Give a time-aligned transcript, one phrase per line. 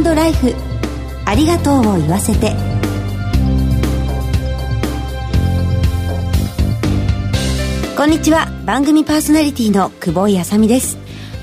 [0.00, 0.54] トライフ。
[1.26, 2.52] ありがとうを言わせて。
[7.94, 8.48] こんにちは。
[8.64, 10.96] 番組パーソナリティの久保井あさみです。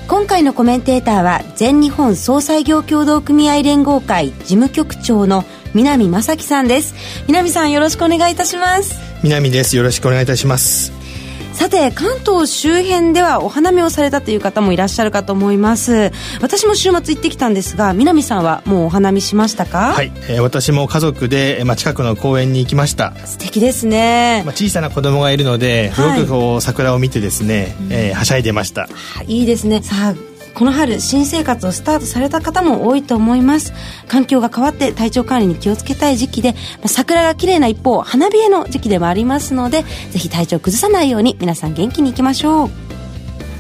[0.08, 5.46] 今回のコメンテーターは全日本総裁業協同組合連合会事務局長の
[5.76, 6.96] 南正樹さんです。
[7.28, 9.00] 南さんよろしくお願いいたします。
[9.24, 9.78] 南です。
[9.78, 10.99] よろしくお願いいたします。
[11.60, 16.14] さて関東周辺ではお花見をされたという方もいらっしゃるかと思います。
[16.42, 19.92] 私も週末行ってきたんですが南さんはもうお花見しましたか？
[19.92, 23.14] はい、えー、私も家族で、まあ、近くの公園に行きました。
[23.26, 28.88] 素敵ですね、まあ、小さな子供がいるので、はい、すごくこう桜を見てですね、えー、はしゃいでました、
[29.28, 29.84] いいですね。
[29.84, 30.29] さあ
[30.60, 33.72] この春新生活をスタートされた方も多いと思います。
[34.10, 36.54] 環境が変わって体調管理に気をつけたい時期で、
[36.86, 42.70] 桜が綺麗な一方花冷えの時期でもありますのでぜひ体調崩さないように皆さん元気にいきましょう。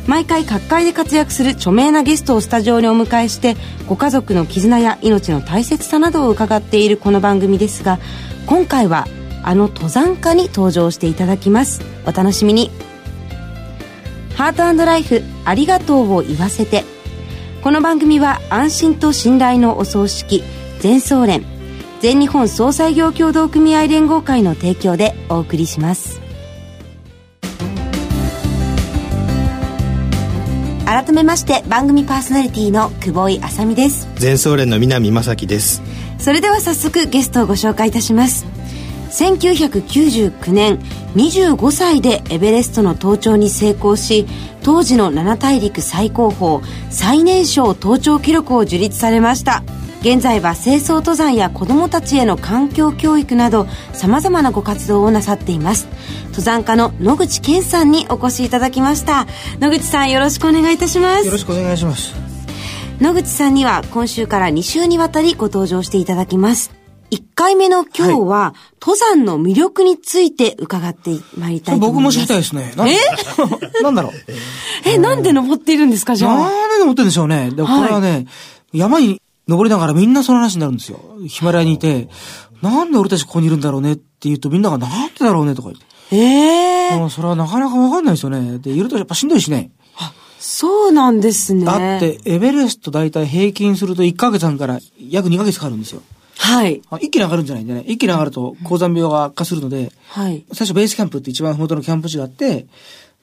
[0.07, 3.55] 毎回各界で活躍する著名なゲストをスタジオにお迎えして
[3.87, 7.97] ご家族の絆や命の大切さなどを伺っているこの番組ですが
[8.45, 9.07] 今回は
[9.43, 11.81] あの登山家に登場していただきます。
[12.05, 12.88] お楽しみに。
[14.35, 16.83] ハートライフありがとうを言わせて。
[17.61, 20.43] この番組は安心と信頼のお葬式
[20.79, 21.43] 全総連
[21.99, 26.21] 全日本総裁業協同組合連合会の提供でお送りします。
[30.85, 34.07] 改めまして番組パーソナリティの久保井あさみです。
[34.15, 35.81] 全総連の南正樹です。
[36.17, 38.45] それでは早速ゲストをご紹介いたします。
[39.11, 40.79] 1999年
[41.15, 44.27] 25歳でエベレストの登頂に成功し
[44.63, 49.63] 当時の七大陸最高峰最年少登頂記録を樹立されました。
[50.01, 55.87] 現在は清掃登山や子どもたちへの環境教育などさまざまなご活動をなさっています。
[56.27, 59.27] 登山家の野口健さんにお越しいただきました。
[59.59, 61.25] 野口さんよろしくお願いいたします。
[61.25, 62.29] よろしくお願いします。
[63.01, 66.71] 野口さんには今週から2週にわたりご登場していただきます
[67.11, 72.17] 1回目の今日は、はい、登山の魅力について伺ってまいりたいと思います。
[72.17, 72.73] 僕も知りたいですね。
[72.77, 72.97] え？
[73.83, 74.11] なんだろう。
[74.85, 76.37] え、なんで登っているんですか、じゃあ？
[76.37, 77.51] なんで登ってるんでしょうね。
[77.51, 78.27] でもこれはね、はい、
[78.73, 80.99] 山に登りながらみんなその話になるんですよ。
[81.27, 82.09] ヒマラヤにいて、
[82.61, 85.85] なんで俺たちここにいるんだろうねって言うとみんながなんでだろうねとか言って。
[86.11, 86.97] ええー。
[86.97, 88.59] もうそれはなかなかわかんないですよね。
[88.59, 89.71] で、いるとやっぱしんどいしね。
[90.39, 91.65] そうなんですね。
[91.65, 96.01] だって、エベレスト大体平均すると1ヶ月半から約2ヶ月かかるんですよ。
[96.41, 96.81] はい。
[97.01, 97.83] 一気に上がるんじゃないんでね。
[97.85, 100.45] 一気に上がると高山病が悪化するので、はい。
[100.53, 102.65] 最初ベースキャンプって一番麓のキャンプ地があって、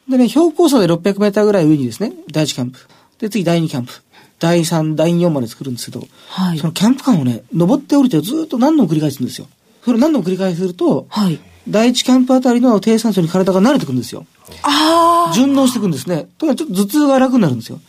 [0.08, 2.78] でね、標高差で600メーターぐらい上にですね、第一キャンプ。
[3.18, 3.92] で、次第二キャンプ。
[4.38, 6.58] 第3、第4まで作るんですけど、はい。
[6.58, 9.48] そのキャンプ間をね、登って降りてずっと何度も繰り返すんですよ。
[9.82, 11.40] それ何度も繰り返すると、はい。
[11.68, 14.26] 第一キャンプあたりの低酸素に体が慣れてくるんですよ。
[14.62, 15.34] ああ。
[15.34, 16.28] 順応していくんですね。
[16.38, 17.80] とにかくちょっと頭痛が楽になるんですよ。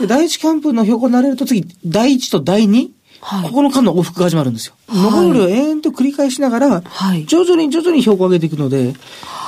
[0.00, 4.74] で、第一キャンプの標高になれると次、第一と第二はい、ここの間の往復が始まるんですよ。
[4.88, 8.94] 上りを延々と繰り返しながら、はい、徐々に徐々に標高を上げていくので、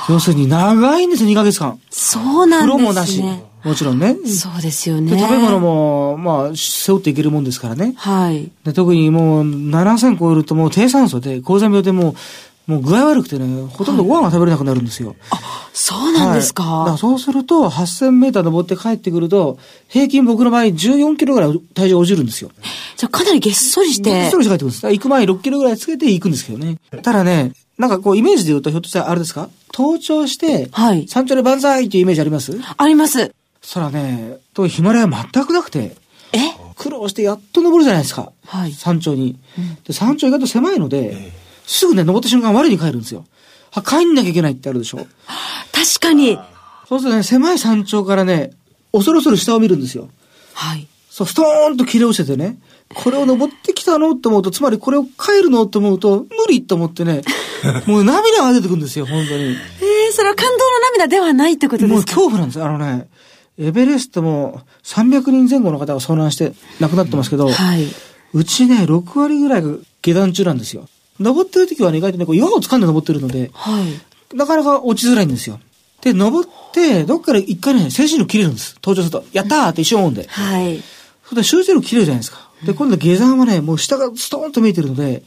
[0.09, 1.79] 要するに長いんですよ、2ヶ月間。
[1.89, 2.77] そうなんですね。
[2.77, 3.23] 風呂もなし。
[3.63, 4.17] もちろんね。
[4.25, 5.17] そうですよね。
[5.17, 7.93] 食べ物も、まあ、背負っていけるもんですからね。
[7.95, 8.51] はい。
[8.65, 12.15] で特にもう、7000超えるともう低酸素で、高山病でも
[12.65, 15.09] もう具合悪くてね、ほとんどご飯が食べれなくなるんですよ。
[15.09, 15.37] はい、あ、
[15.75, 16.63] そうなんですか？
[16.63, 19.57] はい、かそうすると、8000メーター登って帰ってくると、
[19.87, 22.51] 平均僕の場合14キロぐらい体重落ちるんですよ。
[22.95, 24.11] じゃあかなりげっそりして。
[24.11, 24.87] げっそりして帰ってくるんです。
[24.87, 26.77] 行く前に6キロぐらいつけて行くんですけどね。
[27.01, 29.49] ただね、なんかこうイメージで言うとひょっとしたらあれですか？
[29.73, 31.07] 登頂して、はい。
[31.07, 32.55] 山頂で万歳っていうイメージあります？
[32.77, 33.33] あります。
[33.63, 35.95] そらね、とヒマラヤ全くなくて。
[36.33, 36.37] え？
[36.75, 38.31] 苦労してやっと登るじゃないですか。
[38.45, 38.73] はい。
[38.73, 39.39] 山頂に。
[39.85, 41.31] で、山頂意外と狭いので、
[41.65, 43.25] すぐね、登った瞬間我に帰るんですよ。
[43.73, 45.07] あ、帰んなきゃいけないってあるでしょ。
[45.71, 46.37] 確かに。
[46.87, 48.51] そうするとね、狭い山頂からね、
[48.91, 50.09] 恐る恐る下を見るんですよ。
[50.53, 50.87] はい。
[51.09, 52.57] そう、ストーンと切れ落ちててね、
[52.93, 57.21] これを登ってきたのと思うと、つまりこれを帰るのと思うと、無理と思ってね、
[57.87, 59.43] もう涙が出てくるんですよ、本当に。
[59.43, 61.93] ええー、それは感動の涙ではないってことですか？
[61.95, 62.65] もう恐怖なんですよ。
[62.65, 63.07] あのね、
[63.57, 67.87] エベレストも300人前後の方が遭難して亡くなってますけど、はい、
[68.33, 69.69] うちね、6割ぐらいが
[70.01, 70.87] 下段中なんですよ。
[71.23, 75.59] 登ってる時はね、意外とね、こう岩を掴んで登ってるので、はい、なかなか落ちづらいんですよ。
[76.01, 78.75] で、登って、どっから一回ね、精神力切れるんです。
[78.83, 79.25] 登場すると。
[79.31, 80.27] やったーって一瞬思うんで。
[80.27, 80.83] はい。
[81.25, 82.49] それで集中力切れるじゃないですか。
[82.65, 85.23] で、今度下山はね、もう下がストーンと見えてるので、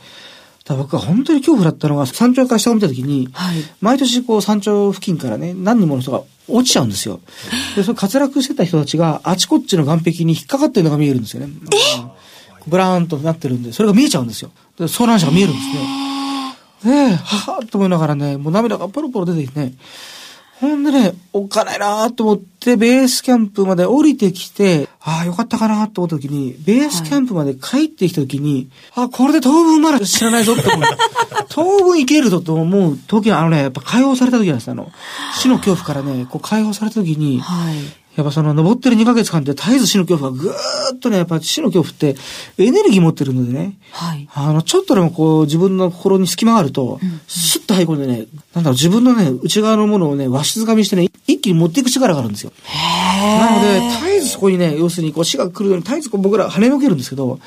[0.66, 7.20] だ僕は本当に恐怖だったのが、山頂から下を見た時に、はい、毎年こう山頂付近からね、何人もの人が落ちちゃうんですよ。
[7.76, 11.52] で、それ滑落してた人たちが、あちこちの岸壁に引っかかってるのが見えるんですよね。
[11.72, 12.02] え？
[12.66, 14.50] ブラーンとなってるんで、それが見えちゃうんですよ。
[14.78, 16.06] で遭難者が見えるんですね。
[16.84, 19.72] で、ははと思いながらね、もう涙がポロポロ出てきてね、
[20.60, 30.86] ほんでね、おっかないなと思って、ベースキャンプまで降りてきて、ああ、よかったかなと思った時に、ベースキャンプまで帰ってきた時に、はい、あこれで当分まだ知らないぞって思う。
[31.50, 34.72] 当分いけるぞと思う時は、あのね、やっぱ解放された時なんですよ。
[34.72, 34.90] あの、
[35.38, 37.76] 死の恐怖からね、こう解放された時に、はい、
[38.16, 40.52] やっぱその登ってる2ヶ月間で絶えず死の恐怖がぐー
[40.96, 42.16] っとね、やっぱ死の恐怖って
[42.56, 43.76] エネルギー持ってるのでね。
[43.92, 44.28] はい。
[44.32, 52.52] あの、ちょっとでもこう自分の心に隙間があると、うん、スッと入り込んでね、なんだろう、自分のね、内側のものをね、わしづかみしてね、一気に持っていく力があるんですよ。
[52.64, 57.38] へなので、絶えずそこにね、要するにこう死が来るように絶えずこう僕ら跳ねのけるんですけど、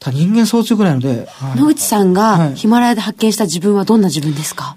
[0.00, 1.28] た人間そう強くないので。
[1.54, 4.76] 野口さんがヒマラヤで発見した自分はどんな自分ですか、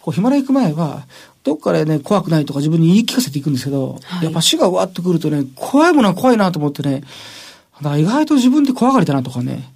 [0.00, 1.06] こうヒマラヤ行く前は、
[1.46, 7.04] どっかでね、怖くないとか自分に言い聞かせていくんですけど、はい、やっぱ死がわっとくるとね、怖いものは怖いなと思ってね、
[7.80, 9.72] 意外と自分で怖がりだなとかね、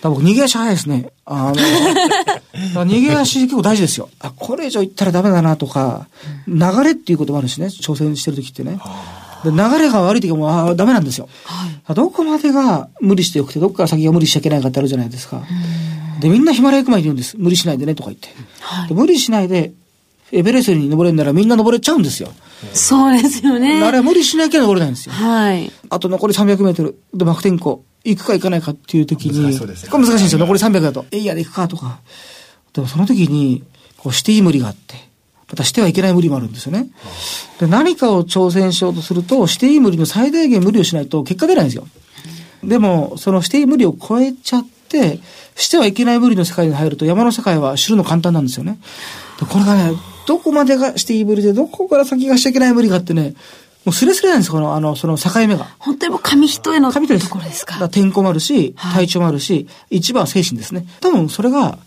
[0.00, 1.10] だ僕逃げ足早いですね。
[1.24, 4.10] あの、 逃げ足結構大事ですよ。
[4.20, 6.06] あ、これ以上行ったらダメだなとか、
[6.46, 8.78] 流れっていうこともあるしね、挑戦してる時ってね。
[9.42, 11.28] で流れが悪い時もあダメなんですよ。
[11.44, 15.42] はい、どこまでが無理してよくて、どこから先が無理しちゃいけないかってあるじゃないですか。
[16.20, 17.36] で、みんなヒマラヤ行く前に言うんです。
[17.36, 18.28] 無理しないでねとか言って。
[18.60, 19.72] はい、無理しないで、
[20.32, 22.30] エベレストに登れるならみんな登れちゃうんですよ。
[22.74, 23.82] そうですよね。
[23.82, 25.14] あれは無理しなきゃ登れないんですよ。
[25.14, 25.70] はい。
[25.90, 30.38] あと残り300メートルで悪天候、行くか行かないかっていう時に、難しね、これ難しいんですよ。
[30.38, 31.06] 残り300だと。
[31.10, 32.00] えいやで行くかとか。
[32.72, 33.64] でもその時に、
[33.96, 34.94] こうしていい無理があって、
[35.48, 36.88] またしてはいけない無理もあるんですよね。
[37.58, 41.88] で、何かを挑戦しようとすると、していい無理の最大限無理をしないと結果出ないんですよ。
[42.62, 45.20] でも、そのしていい無理を超えちゃって、
[45.54, 48.78] してはいけない無理の世界に入ると山の世界は知るの簡単なんですよね。
[49.40, 49.92] でこれがね、
[50.28, 53.34] どこまでがしていい無理で、どこから先がしちゃいけない無理かってね、
[53.86, 55.74] もうスレスレなんですこの、あの、その境目が。
[55.78, 57.06] 本当にもう紙一重のとこ
[57.38, 57.78] ろですか。
[57.78, 60.86] か天候もあるし、体調もあるし、はい、一番は精神ですね。
[61.00, 61.78] 多分それが、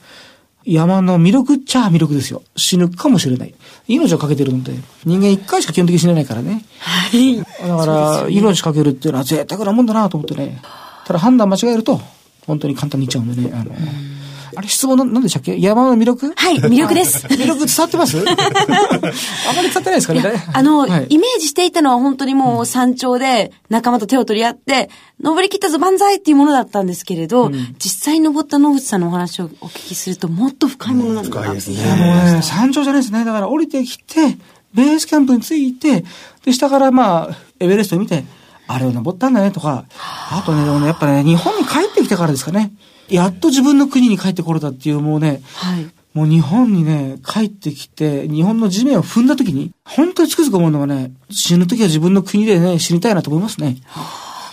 [0.66, 2.42] 山の魅力っちゃ魅力ですよ。
[2.56, 3.54] 死ぬかもしれない。
[3.88, 4.74] 命をかけてるので、
[5.06, 6.66] 人間一回しか基本的に死ねないからね。
[6.80, 7.38] はい。
[7.38, 7.44] だ
[7.78, 10.60] から、ね、命かけるっていうのは贅沢なもんだなと思ってね。
[11.06, 12.02] ただ判断間違えると、
[12.48, 13.52] 本当に簡単にいっちゃうんでね。
[13.54, 13.72] あの、
[14.56, 15.60] あれ質問なんでしたっけ？
[15.60, 16.34] 山の魅力？
[16.36, 17.26] はい、魅力です。
[17.32, 18.18] 魅力伝わってます？
[18.22, 24.90] あまり伝わってないですかねあの、はい、イメージしていたのは本当にもう山頂で仲間と手を取り合って、
[25.22, 31.96] 登り切ったぞ万歳っていうものだったんですけれど、うん、実際に登った野口さんのお話をお聞きするともっと深いものなんだな、うん、深いですね。
[31.96, 33.24] もうね、山頂じゃないですね。
[33.24, 34.38] だから降りてきて、
[34.74, 36.04] ベースキャンプに着いて、
[36.46, 38.24] で、下からまあ、エベレストを見て、
[38.68, 39.86] あれを登ったんだねとか、
[40.32, 42.72] あとね、でもね、やっぱね、日本に帰ってきてからですかね。
[43.12, 53.78] やっと自分の国に帰ってこれたっていうもうね、はい、もう日本にね、帰ってきて、日本の地面を踏んだ時に、本当につくづく思うのはね、死ぬ時は自分の国でね、死にたいなと思いますね。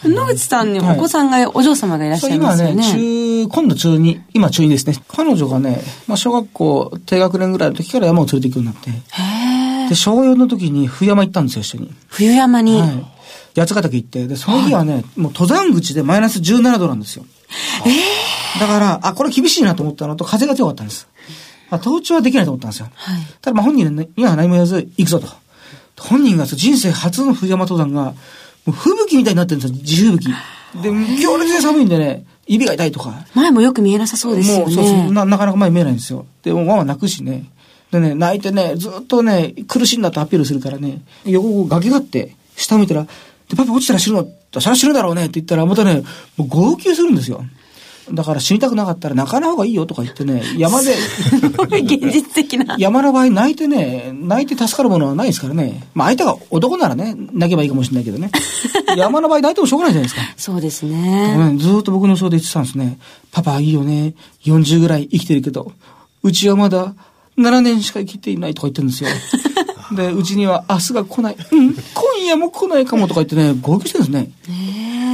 [0.04, 2.72] 野口さんにお子さんが、お嬢様がいらっしゃいますよね。
[2.74, 4.94] 今ね、中、今度中2、今中2ですね。
[5.08, 9.88] 彼女がね、まあ小学校低学年ぐらいの時から山を連れて行くようになって。
[9.88, 11.92] で、小4の時に冬山行ったんですよ、一緒に。
[12.08, 12.80] 冬山に。
[12.80, 13.04] はい。
[13.56, 17.24] 八ヶ岳行って、で、その日はね、はい、もう登山口でマイナス17度なんですよ。
[17.84, 17.96] ええー、
[18.60, 21.08] だから、あ、これ厳しいなと思ったのと、風が強かったんです。
[21.70, 22.88] まあ、登頂はできないと思ったんですよ。
[22.94, 25.28] はい、ただ、まあ、本人には何も言わず、行くぞと。
[25.98, 28.14] 本人が人生初の冬山登山が、も
[28.68, 30.28] う吹雪みたいになってるんですよ、地吹雪。
[30.82, 30.90] で、
[31.22, 33.26] 強烈で寒いんでね、指が痛いとか。
[33.34, 34.64] 前もよく見えなさそうですよね。
[34.64, 36.24] もう、そうそうな、なかなか前見えないんですよ。
[36.42, 37.50] で、ワンワン泣くしね。
[37.90, 43.06] でね、泣いてね、ずっとね、苦しいんだとアピールするからね、横崖があって、下向いたら、
[43.48, 44.28] で、パパ落ちたら死ぬの？
[44.52, 46.02] それは死ぬだろうねって言ったら、またね、
[46.36, 47.44] もう号泣するんですよ。
[48.12, 50.94] だから死にたくなかったら泣かない方がいいよとか言ってね、山で。
[51.68, 52.76] 現実的な。
[52.78, 55.86] 山の場合泣いてね、泣いて助かるものはないですからね。
[55.94, 58.30] まあ相手が男ならね、泣けばいいかもしれないけどね。
[58.96, 60.34] 山の場合泣いてもしょうがないじゃないですか。
[60.36, 61.56] そうですね。
[61.58, 62.98] ずっと僕の想で言ってたんですね。
[63.30, 64.14] パパいいよね。
[64.44, 65.72] 40ぐらい生きてるけど、
[66.22, 66.94] うちはまだ
[67.36, 69.10] 7年しか生きていないとか言ってるんですよ。
[69.92, 71.36] で、うちには明日が来ない。
[71.52, 74.30] うん、今夜も来ないかもとか言ってね、号泣してるんですね。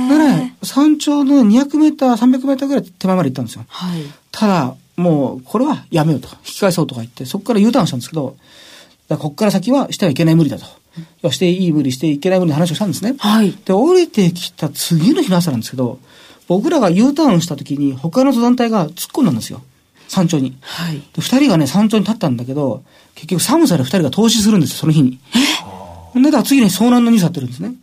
[0.09, 3.65] でね、山頂の200メーター、300メーターぐらい手前まで行ったんですよ。
[3.69, 4.03] はい。
[4.31, 6.29] ただ、もう、これはやめようと。
[6.29, 8.37] 引き返そうとか言って、そこから U ターンしたんですけど、
[9.09, 10.67] だここから先はしてはいけない無理だと。
[11.23, 13.15] うん、していい無理、していけない無理の話をしたんですね。
[13.19, 13.57] はい。
[13.65, 15.99] で、降りてきた次の日の朝なんですけど、
[16.47, 19.63] 僕らが U ターンした時に他の登山隊が突っ込んだんですよ。
[20.09, 20.57] 山頂に。
[20.61, 20.97] はい。
[20.97, 22.83] で、二人がね、山頂に立ったんだけど、
[23.15, 25.19] 結局寒さで二人が投資するんですよ、その日に。
[26.17, 26.21] え？
[26.21, 27.75] で、だ次に遭難のニュースやってるんですね。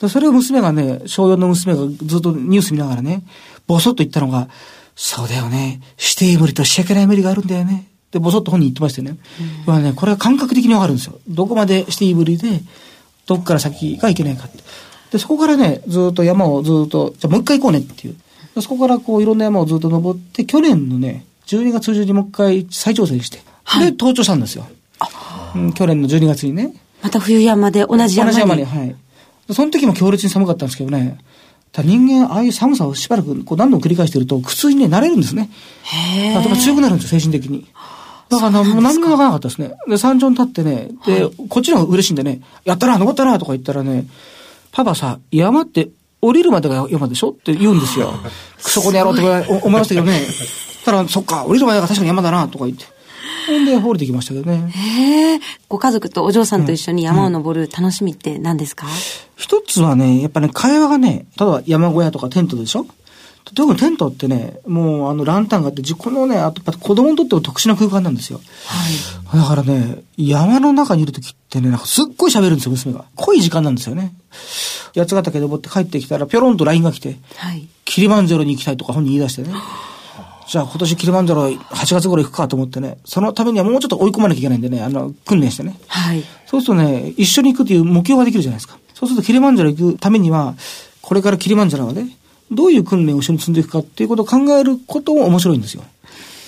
[0.00, 3.22] で、それを娘がね、小4の娘がずっとニュース見ながらね、
[3.66, 4.48] ボソッと言ったのが、
[4.94, 7.86] そうだよね、していい無理としちゃいけない無理があるんだよね。
[8.10, 9.18] で、ボソッと本人言ってましたよね。
[9.40, 11.18] うん、まあね、これは感覚的にわかるんですよ。
[11.28, 12.62] どこまでしていい無理で、
[13.26, 14.58] どっから先がいけないかって。
[15.12, 18.16] で、そこからね、ずっと山をずっと、じゃあもう一回行こうねっていう。
[18.60, 24.66] そこからこういろんな山をずっと登って、去年のね、12月中旬にもう一回再挑戦して、はい、で、登頂したんですよ。
[25.54, 26.74] うん、去年の12月にね。
[27.02, 28.96] また冬山で同じ山に同じ山に、はい。
[29.52, 31.18] その時も強烈に寒かったんですけどね。
[31.72, 35.48] ただ人間、ああいう寒さをしばらくこう何度も繰り返してると、苦痛にね、慣れるんですね。
[35.84, 37.66] へ例えば強くなるんですよ、精神的に。
[38.28, 39.72] だから、もう何もわからなかったですね。
[39.88, 44.06] で、山頂に立ってね、で、はい、こっちの方が嬉しいんでね、やったな、登ったな、とか言ったらね、
[44.72, 45.88] パパさ、山って
[46.20, 47.30] 降りるまでが山でしょ？
[47.30, 48.12] って言うんですよ。
[48.58, 50.20] そこにやろうと思いましたけどね。
[50.90, 52.84] たら、そっか、降りるまでが確かに山だな、とか言って。
[53.46, 54.70] ほんで、降りてきましたけどね。
[54.70, 55.40] へえ。
[55.68, 58.98] ご家族とお嬢さんと一緒に山を登る楽しみって何ですか、うんうん、
[59.36, 62.86] 一つはね、やっぱね、会話がね、例えば山小屋とかテントでしょ？
[63.54, 68.42] 特にテントってね、もうあのランタンがあって、このね、あと子供にとっても特殊な空間なんですよ。
[68.66, 69.40] はい。
[69.40, 73.06] だからね、山の中にいる時ってね、なんかすっごい喋るんですよ、娘が。
[73.16, 74.12] 濃い時間なんですよね。
[74.94, 77.66] 八ヶ岳登って帰ってきたら、ぴょろんと LINE が来て、はい。
[77.86, 79.54] キリマンジャロに行きたいとか本人言い出してね。
[80.48, 85.78] じゃあ今年キリマンジャロ8月頃行くかと思ってね、そのためにはもうちょっと追い込まなきゃいけないんでね、あの、訓練してね。
[85.88, 86.24] はい。
[86.46, 88.78] そうするとね、一緒に行くという目標ができるじゃないですか。
[88.94, 90.54] そうするとキリマンジャロ行くためには、
[91.02, 92.16] これからキリマンジャロはね、
[92.50, 95.82] どういう訓練を一緒に積んでいくかっていうことを考えることも面白いんですよ。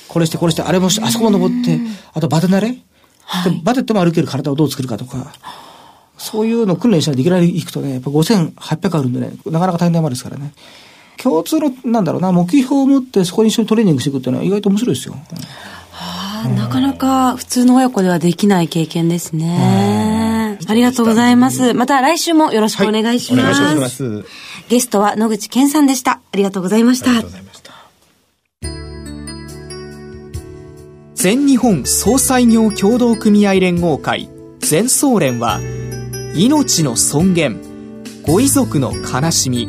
[0.08, 1.78] これしてこれして、あれもして、あそこも登って、
[2.14, 2.78] あとバテ慣れ、
[3.24, 5.34] はい、バテっても歩ける体をどう作るかとか、
[6.16, 10.52] そういうのを訓練したらいきなり行くとね、やっぱ5800あるんでね、なかなか大変な山ですからね。
[11.22, 15.14] 共通の、なんだろうな、目標を持ってそこに一緒にトレーニングしていくっていうのは意外と面白いですよ。
[15.90, 20.58] はあ、なかなか普通の親子ではできない経験ですね。
[20.66, 21.74] ありがとうございます。
[21.74, 23.62] また来週もよろしくお願いします。
[23.62, 24.24] はい、ます。
[24.68, 26.20] ゲストは野口健さんでした。
[26.32, 27.10] ありがとうございました。
[27.10, 27.70] ありがとうございました。
[31.14, 35.60] 全日本総裁業協同組合連合会全総連は
[36.34, 37.60] 命の尊厳
[38.22, 39.68] ご遺族の悲しみ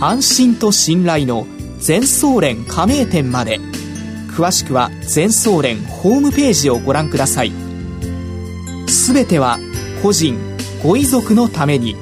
[0.00, 1.46] 安心と信頼の
[1.78, 3.58] 全総連加盟店まで。
[4.36, 7.52] 詳しくは全総連ホームページをご覧ください。
[8.86, 9.58] すべては
[10.02, 10.38] 個人
[10.82, 11.96] ご遺族のために。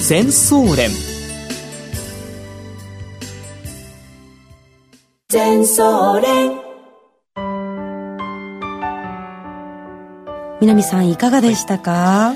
[0.00, 0.90] 全総連。
[5.28, 6.52] 全総連。
[10.60, 12.34] 南さんいかがでしたか？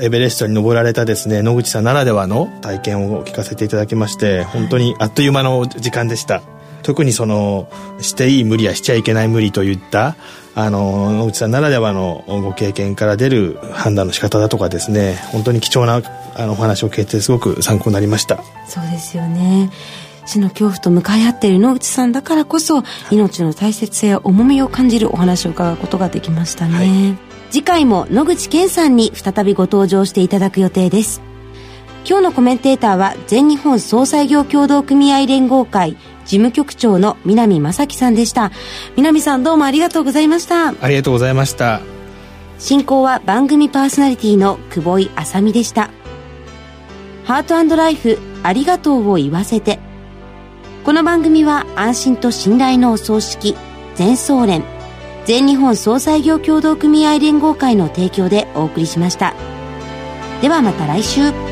[0.00, 6.42] エベレストに登られたですね野口さんならではの体験を聞かせていただきまして本当にあっという間の時間でした。
[6.82, 7.68] 特にその
[8.00, 10.16] していい無理やしちゃいけない無理といった
[10.54, 16.00] あの野口さんならではのご経験から出る判断の仕方だとかですね本当に貴重な
[16.34, 18.42] あのお話を聞いてすごく参考になりました。
[18.66, 19.70] そうですよね。
[20.24, 31.22] 死の恐怖と向かい合っている野口さんだからこそ命の大切さや重みを感じるお話を伺うことができましたね、はい、次回も野口健さんに再びご登場していただく予定です。
[32.04, 38.50] 今日のコメンテーターは全日本総裁業協同組合連合会事務局長の南正樹さんでした。
[38.96, 40.68] 南さんどうもありがとうございました。
[40.68, 41.80] ありがとうございました。
[42.58, 45.90] 進行は番組パーソナリティの久保井あさみでした。
[47.24, 49.78] ハートライフありがとうを言わせて。
[50.84, 53.54] この番組は安心と信頼のお葬式
[53.94, 54.62] 全総連
[55.28, 59.34] 全日本総裁業協同組合連合会の提供でお送りしました。
[60.40, 61.47] ではまた来週。